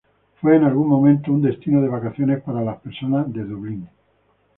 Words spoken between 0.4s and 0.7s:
en